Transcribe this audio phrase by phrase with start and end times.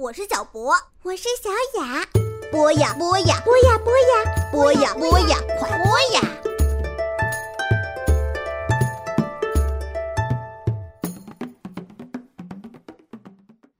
[0.00, 1.50] 我是小博，我是小
[1.82, 2.06] 雅。
[2.52, 6.20] 播呀播呀，播呀播呀，播呀播呀，快播呀！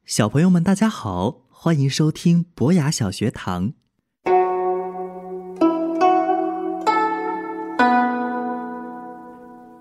[0.04, 3.74] 小朋友们，大家好，欢迎收听博雅小学堂。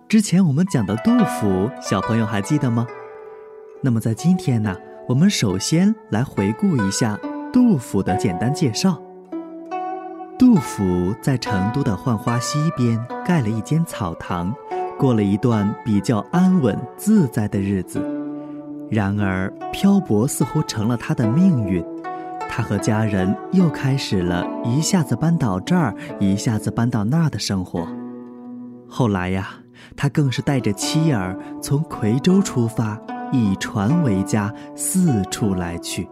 [0.08, 2.86] 之前我们讲的杜甫，小朋友还记得吗？
[3.82, 7.18] 那么在今天呢，我们首先来回顾一下
[7.54, 9.02] 杜甫的简单介绍。
[10.38, 14.54] 杜甫在成都的浣花溪边盖了一间草堂，
[15.00, 18.04] 过了一段比较安稳自在的日子。
[18.92, 21.82] 然而，漂泊似乎成了他的命运，
[22.50, 27.88] 他和家人又开始了一下子搬到这儿，一下子搬到那儿的生活。
[28.90, 29.52] 后来呀。
[29.96, 33.00] 他更是带着妻儿从夔州出发，
[33.32, 36.08] 以船为家，四处来去。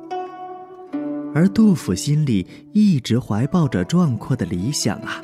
[1.33, 5.21] 而杜甫心里一直怀抱着壮阔的理想啊，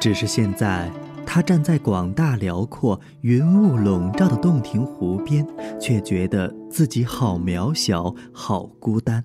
[0.00, 0.90] 只是现在
[1.24, 5.46] 他站在广大辽阔、云雾笼罩的洞庭湖边，
[5.80, 9.22] 却觉得自己好渺小，好孤单。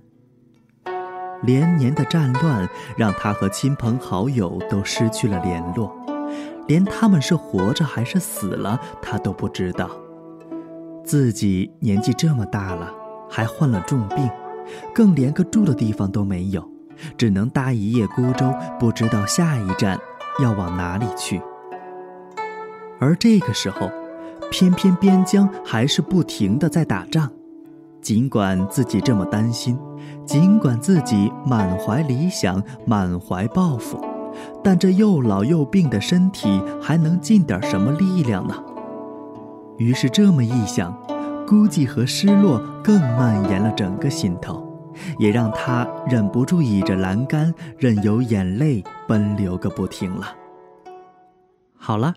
[1.44, 5.96] 连年的战乱让他和亲朋好友都失去了联络。
[6.68, 9.90] 连他们是活着还是死了，他都不知道。
[11.08, 12.92] 自己年纪这么大了，
[13.30, 14.30] 还患了重病，
[14.94, 16.62] 更连个住的地方都没有，
[17.18, 19.98] 只能搭一叶孤舟，不知道下一站
[20.44, 21.42] 要往哪里去。
[23.00, 23.90] 而这个时候，
[24.52, 27.32] 偏偏边疆还是不停的在打仗。
[28.02, 29.80] 尽管自己这么担心，
[30.26, 33.98] 尽管自己满怀理想，满怀抱负。
[34.62, 38.54] 但这又老又病的身体还能尽点什么力量呢？
[39.78, 40.92] 于是这么一想，
[41.46, 50.36] 孤寂和失落更蔓延了整个心头，也让他忍不住倚着栏杆，任由眼泪奔流个不停了。
[51.76, 52.16] 好了，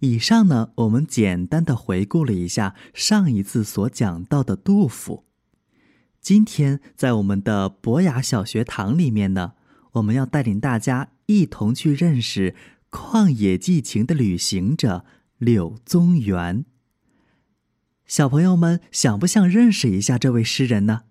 [0.00, 5.24] 以上呢，我们简单的回顾了一下上一次所讲到的杜甫。
[6.20, 9.52] 今天在我们的博雅小学堂里面呢，
[9.92, 11.10] 我们要带领大家。
[11.30, 12.54] 一同去认识
[12.90, 15.04] 旷野寄情的旅行者
[15.36, 16.64] 柳宗元。
[18.08, 21.02] 小朋友们想不想认识一下这位诗人呢？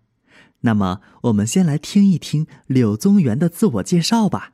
[0.62, 4.54] 那么，我们先来听一听柳宗元的自我介绍吧。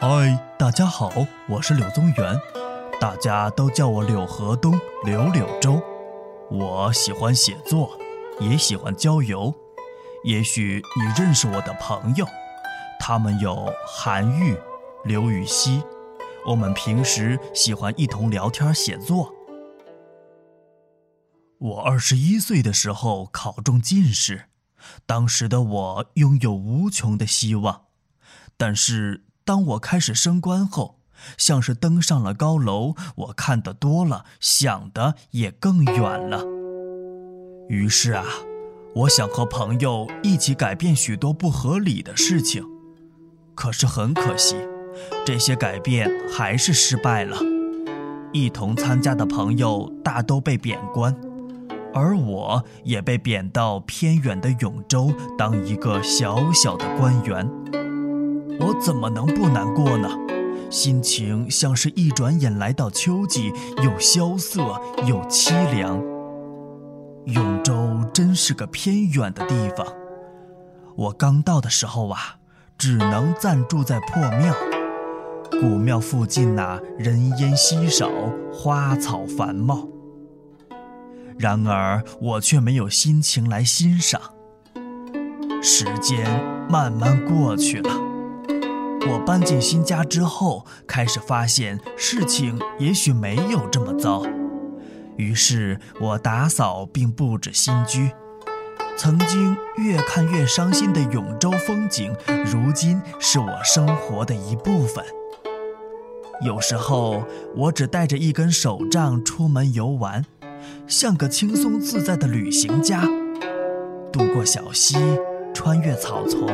[0.00, 1.12] 嗨，大家好，
[1.50, 2.40] 我是柳宗元，
[2.98, 5.78] 大家都叫我柳河东、柳柳州。
[6.50, 8.00] 我喜欢写作，
[8.40, 9.54] 也喜欢郊游。
[10.24, 12.26] 也许你认识我的朋友，
[13.06, 14.56] 他们有韩愈、
[15.04, 15.82] 刘禹锡。
[16.46, 19.30] 我们平时喜欢一同聊天写作。
[21.58, 24.46] 我二十一岁的时候考中进士，
[25.04, 27.82] 当时的我拥有无穷的希望。
[28.56, 31.00] 但是当我开始升官后，
[31.36, 36.42] 像是登上了高楼，我看得多了，想的也更远了。
[37.68, 38.24] 于是啊，
[38.94, 42.64] 我想和朋友一起改变许多不合理的事情，
[43.54, 44.56] 可是很可惜，
[45.24, 47.36] 这些改变还是失败了。
[48.32, 51.16] 一同参加的朋友大都被贬官，
[51.92, 57.48] 而我也被贬到偏远的永州当一个小小的官员。
[58.58, 60.08] 我怎么能不难过呢？
[60.70, 63.52] 心情像是一转眼来到秋季，
[63.84, 66.02] 又萧瑟又凄凉。
[67.26, 69.86] 永州真是个偏远的地方，
[70.96, 72.38] 我刚到的时候啊，
[72.76, 74.54] 只能暂住在破庙。
[75.60, 78.10] 古庙附近呐，人烟稀少，
[78.52, 79.88] 花草繁茂。
[81.38, 84.20] 然而我却没有心情来欣赏。
[85.62, 86.24] 时间
[86.68, 87.90] 慢慢过去了。
[89.06, 94.22] 我搬进新家之后，开始发现事情也许没有这么糟。
[95.16, 98.10] 于是我打扫并布置新居。
[98.96, 102.14] 曾经越看越伤心的永州风景，
[102.46, 105.04] 如今是我生活的一部分。
[106.44, 107.24] 有时候
[107.54, 110.24] 我只带着一根手杖出门游玩，
[110.86, 113.02] 像个轻松自在的旅行家，
[114.12, 114.96] 渡过小溪，
[115.52, 116.48] 穿越草丛。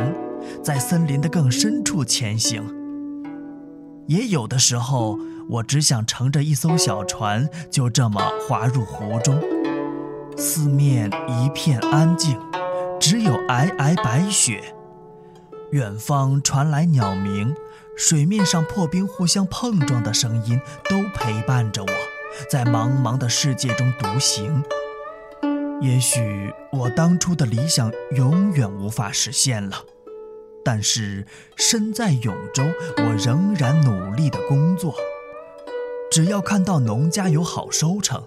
[0.63, 2.65] 在森林的更深处前行，
[4.07, 9.39] 也有的时候，我只想乘着一艘小船，就这么划入湖中。
[10.41, 12.41] 四面一片安静，
[12.99, 14.75] 只有皑皑白雪。
[15.71, 17.55] 远方传来鸟鸣，
[17.95, 20.59] 水面上破冰互相碰撞的声音
[20.89, 21.89] 都陪伴着我，
[22.51, 24.65] 在茫茫的世界中独行。
[25.83, 29.77] 也许我当初的理想永远无法实现了，
[30.65, 31.27] 但是
[31.57, 32.65] 身在永州，
[32.97, 34.95] 我仍然努力的工作。
[36.11, 38.25] 只要看到农家有好收成，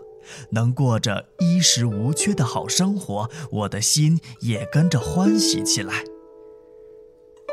[0.52, 6.04] 能过着衣食无缺的好生活，我的心也跟着欢喜起来。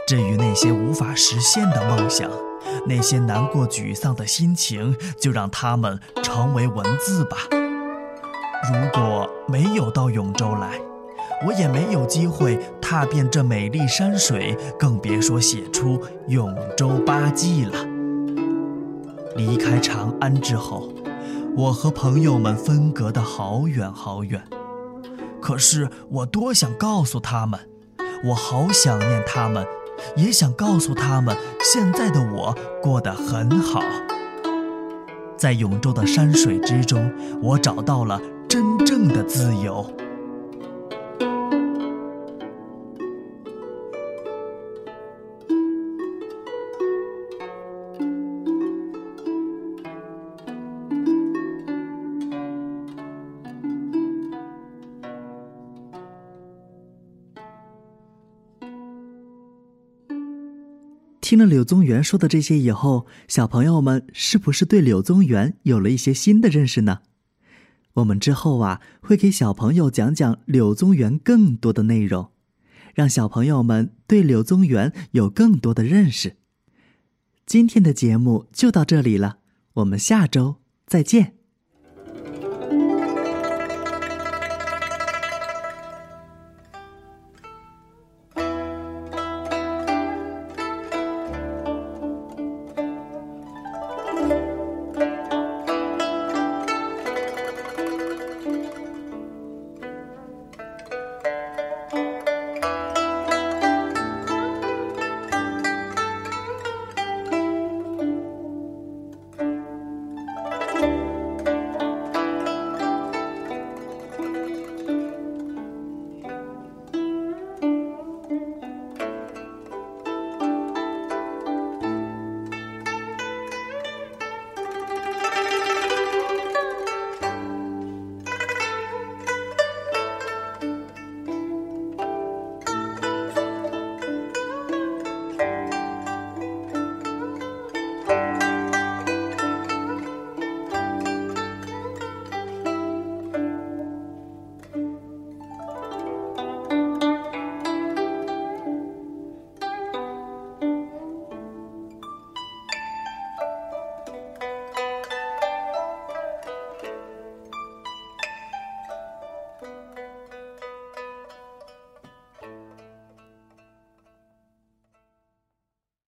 [0.07, 2.31] 至于那些无法实现的梦想，
[2.87, 7.37] 那些难过沮丧的心情，就让它们成为文字吧。
[8.73, 10.81] 如果没有到永州来，
[11.47, 17.87] 我也没有机会踏遍这美丽山水，更别说写出《永州八记》了。
[19.37, 20.93] 离开长安之后，
[21.57, 24.43] 我和朋友们分隔的好远好远。
[25.41, 27.59] 可是我多想告诉他们，
[28.25, 29.67] 我好想念他们，
[30.17, 33.81] 也想告诉他们，现在的我过得很好。
[35.37, 37.13] 在永州的山水之中，
[37.43, 38.21] 我找到了。
[38.49, 39.89] 真正的自由。
[61.31, 67.03] 听了柳宗元说的这些以后，小朋友们是不是对柳宗元有了一些新的认识呢？
[67.93, 72.31] 我们之后啊，会给小朋友讲讲柳宗元更多的内容，
[72.95, 76.35] 让小朋友们对柳宗元有更多的认识。
[77.47, 79.39] 今天的节目就到这里了，
[79.75, 81.40] 我们下周再见。